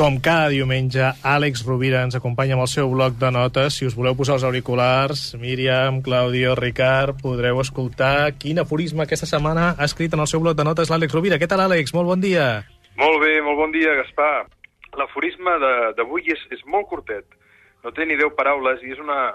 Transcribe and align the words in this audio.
Com 0.00 0.14
cada 0.24 0.48
diumenge, 0.48 1.10
Àlex 1.28 1.60
Rovira 1.66 1.98
ens 2.06 2.14
acompanya 2.16 2.54
amb 2.56 2.62
el 2.64 2.70
seu 2.72 2.88
bloc 2.88 3.18
de 3.20 3.28
notes. 3.36 3.74
Si 3.76 3.84
us 3.84 3.92
voleu 3.92 4.14
posar 4.16 4.38
els 4.38 4.46
auriculars, 4.48 5.34
Míriam, 5.36 5.98
Claudio, 6.00 6.54
Ricard, 6.56 7.18
podreu 7.20 7.60
escoltar 7.60 8.30
quin 8.40 8.62
aforisme 8.62 9.04
aquesta 9.04 9.28
setmana 9.28 9.74
ha 9.76 9.84
escrit 9.84 10.16
en 10.16 10.24
el 10.24 10.30
seu 10.32 10.40
bloc 10.40 10.56
de 10.56 10.64
notes 10.64 10.88
l'Àlex 10.88 11.12
Rovira. 11.12 11.36
Què 11.36 11.50
tal, 11.52 11.66
Àlex? 11.66 11.92
Molt 11.92 12.08
bon 12.08 12.24
dia. 12.24 12.48
Molt 12.96 13.20
bé, 13.20 13.34
molt 13.44 13.60
bon 13.60 13.76
dia, 13.76 13.92
Gaspar. 14.00 14.48
L'aforisme 14.96 15.60
d'avui 16.00 16.32
és, 16.32 16.48
és 16.56 16.64
molt 16.64 16.88
curtet, 16.88 17.36
no 17.84 17.92
té 17.92 18.08
ni 18.08 18.16
deu 18.16 18.32
paraules 18.40 18.80
i 18.80 18.96
és 18.96 19.04
una, 19.04 19.34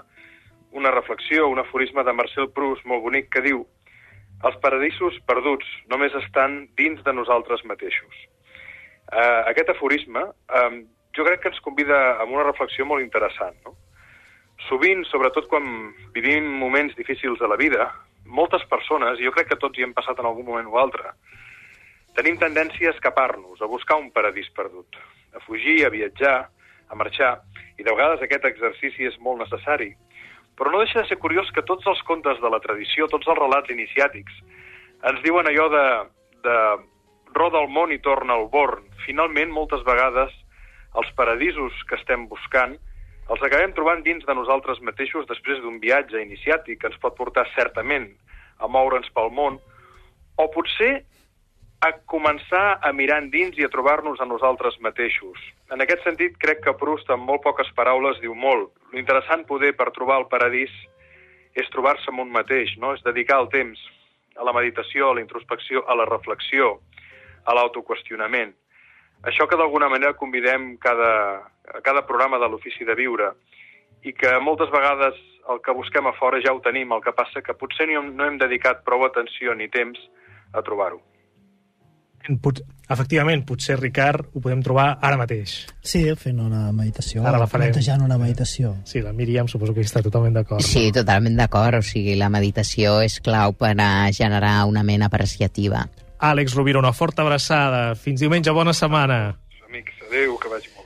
una 0.74 0.90
reflexió, 0.98 1.46
un 1.46 1.62
aforisme 1.62 2.02
de 2.02 2.18
Marcel 2.24 2.50
Proust 2.50 2.82
molt 2.90 3.06
bonic 3.06 3.30
que 3.30 3.46
diu 3.46 3.62
els 4.42 4.58
paradisos 4.66 5.14
perduts 5.30 5.76
només 5.94 6.22
estan 6.26 6.64
dins 6.74 7.06
de 7.06 7.14
nosaltres 7.14 7.62
mateixos. 7.70 8.26
Uh, 9.06 9.46
aquest 9.46 9.70
aforisme 9.70 10.22
um, 10.50 10.80
jo 11.14 11.24
crec 11.24 11.40
que 11.42 11.50
ens 11.52 11.60
convida 11.62 12.16
a 12.18 12.24
una 12.26 12.44
reflexió 12.44 12.84
molt 12.84 13.04
interessant. 13.04 13.56
No? 13.64 13.76
Sovint, 14.66 15.04
sobretot 15.08 15.46
quan 15.48 15.92
vivim 16.14 16.48
moments 16.60 16.96
difícils 16.98 17.38
de 17.38 17.48
la 17.48 17.58
vida, 17.60 17.86
moltes 18.26 18.64
persones, 18.70 19.20
i 19.20 19.28
jo 19.28 19.32
crec 19.34 19.52
que 19.52 19.60
tots 19.62 19.78
hi 19.78 19.86
hem 19.86 19.94
passat 19.94 20.18
en 20.18 20.28
algun 20.28 20.48
moment 20.48 20.68
o 20.72 20.80
altre, 20.80 21.12
tenim 22.16 22.38
tendència 22.40 22.90
a 22.90 22.96
escapar-nos, 22.96 23.60
a 23.60 23.70
buscar 23.70 24.00
un 24.00 24.10
paradís 24.10 24.48
perdut, 24.56 24.98
a 25.36 25.42
fugir, 25.44 25.84
a 25.86 25.92
viatjar, 25.92 26.36
a 26.88 26.98
marxar, 26.98 27.36
i 27.76 27.84
de 27.84 27.92
vegades 27.92 28.24
aquest 28.24 28.44
exercici 28.48 29.06
és 29.06 29.18
molt 29.20 29.42
necessari. 29.44 29.92
Però 30.56 30.72
no 30.72 30.80
deixa 30.80 31.02
de 31.02 31.10
ser 31.10 31.20
curiós 31.20 31.50
que 31.52 31.64
tots 31.68 31.86
els 31.86 32.00
contes 32.08 32.40
de 32.40 32.50
la 32.50 32.60
tradició, 32.64 33.08
tots 33.12 33.28
els 33.28 33.38
relats 33.38 33.72
iniciàtics, 33.72 34.38
ens 35.04 35.22
diuen 35.22 35.46
allò 35.46 35.68
de, 35.72 35.86
de 36.46 36.56
roda 37.36 37.60
el 37.62 37.68
món 37.68 37.92
i 37.92 38.00
torna 38.02 38.34
al 38.34 38.48
born. 38.52 38.88
Finalment, 39.04 39.52
moltes 39.52 39.84
vegades, 39.86 40.32
els 40.96 41.08
paradisos 41.16 41.76
que 41.88 41.98
estem 42.00 42.26
buscant 42.32 42.78
els 43.26 43.42
acabem 43.42 43.72
trobant 43.74 44.04
dins 44.06 44.22
de 44.22 44.34
nosaltres 44.38 44.78
mateixos 44.86 45.26
després 45.26 45.58
d'un 45.62 45.80
viatge 45.82 46.20
iniciàtic 46.22 46.78
que 46.80 46.90
ens 46.92 46.98
pot 47.02 47.16
portar 47.18 47.42
certament 47.56 48.06
a 48.62 48.68
moure'ns 48.70 49.10
pel 49.16 49.32
món, 49.34 49.58
o 50.38 50.44
potser 50.54 50.92
a 51.82 51.90
començar 52.12 52.78
a 52.86 52.92
mirar 52.94 53.18
endins 53.24 53.58
i 53.58 53.66
a 53.66 53.70
trobar-nos 53.72 54.22
a 54.22 54.28
nosaltres 54.30 54.78
mateixos. 54.84 55.42
En 55.74 55.82
aquest 55.82 56.06
sentit, 56.06 56.38
crec 56.40 56.62
que 56.64 56.76
Proust, 56.78 57.10
amb 57.10 57.26
molt 57.26 57.42
poques 57.42 57.68
paraules, 57.76 58.20
diu 58.22 58.34
molt. 58.34 58.70
L'interessant 58.94 59.42
poder 59.50 59.74
per 59.76 59.90
trobar 59.96 60.20
el 60.22 60.30
paradís 60.30 60.72
és 61.58 61.68
trobar-se 61.74 62.12
amb 62.12 62.22
un 62.22 62.30
mateix, 62.32 62.76
no? 62.78 62.94
és 62.94 63.02
dedicar 63.04 63.40
el 63.42 63.50
temps 63.50 63.82
a 64.38 64.46
la 64.46 64.54
meditació, 64.54 65.10
a 65.10 65.18
la 65.18 65.24
introspecció, 65.24 65.82
a 65.88 65.98
la 65.98 66.06
reflexió, 66.08 66.76
a 67.46 67.54
l'autoqüestionament. 67.54 68.52
Això 69.26 69.46
que 69.48 69.56
d'alguna 69.58 69.88
manera 69.88 70.14
convidem 70.18 70.74
cada, 70.82 71.12
a 71.72 71.80
cada 71.82 72.04
programa 72.06 72.38
de 72.42 72.50
l'ofici 72.52 72.84
de 72.84 72.94
viure 72.98 73.32
i 74.04 74.12
que 74.12 74.36
moltes 74.42 74.70
vegades 74.70 75.16
el 75.50 75.60
que 75.62 75.74
busquem 75.74 76.06
a 76.06 76.14
fora 76.18 76.40
ja 76.42 76.52
ho 76.52 76.60
tenim, 76.60 76.92
el 76.92 77.02
que 77.02 77.14
passa 77.14 77.42
que 77.42 77.54
potser 77.54 77.86
no 77.88 78.00
hem, 78.00 78.14
no 78.18 78.26
hem 78.26 78.38
dedicat 78.38 78.82
prou 78.86 79.06
atenció 79.06 79.54
ni 79.54 79.70
temps 79.72 79.98
a 80.52 80.62
trobar-ho. 80.62 81.00
Pot... 82.42 82.58
Efectivament, 82.90 83.44
potser, 83.46 83.76
Ricard, 83.78 84.28
ho 84.34 84.40
podem 84.42 84.60
trobar 84.62 84.86
ara 85.02 85.18
mateix. 85.18 85.52
Sí, 85.82 86.04
fent 86.18 86.38
una 86.42 86.72
meditació, 86.74 87.22
Ara 87.22 87.38
la 87.38 87.46
farem. 87.50 87.70
plantejant 87.70 88.02
una 88.02 88.18
meditació. 88.18 88.76
Sí, 88.86 89.02
la 89.02 89.12
Míriam 89.14 89.46
suposo 89.50 89.74
que 89.74 89.82
hi 89.82 89.86
està 89.86 90.02
totalment 90.02 90.34
d'acord. 90.34 90.62
Sí, 90.62 90.88
no? 90.88 91.00
totalment 91.00 91.38
d'acord. 91.38 91.78
O 91.78 91.86
sigui, 91.86 92.14
la 92.18 92.28
meditació 92.30 93.00
és 93.06 93.18
clau 93.22 93.54
per 93.58 93.74
a 93.78 94.10
generar 94.14 94.64
una 94.70 94.82
ment 94.86 95.06
apreciativa. 95.06 95.84
Àlex 96.30 96.54
Rovira, 96.56 96.78
una 96.82 96.92
forta 96.92 97.22
abraçada. 97.22 97.94
Fins 97.98 98.20
diumenge, 98.22 98.52
bona 98.52 98.74
setmana. 98.76 99.36
Amics, 99.68 99.98
adeu, 100.08 100.36
que 100.38 100.48
vagi 100.52 100.70
molt 100.74 100.85